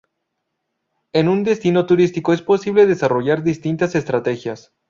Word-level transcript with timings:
En 1.13 1.29
un 1.29 1.43
destino 1.43 1.85
turístico 1.85 2.33
es 2.33 2.41
posible 2.41 2.87
desarrollar 2.87 3.43
distintas 3.43 3.93
estrategias. 3.93 4.73